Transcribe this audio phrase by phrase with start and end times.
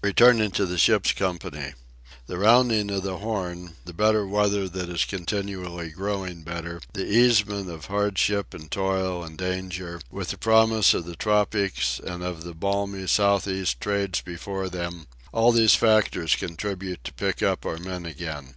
[0.00, 1.74] Returning to the ship's company.
[2.26, 7.68] The rounding of the Horn, the better weather that is continually growing better, the easement
[7.68, 12.54] of hardship and toil and danger, with the promise of the tropics and of the
[12.54, 18.54] balmy south east trades before them—all these factors contribute to pick up our men again.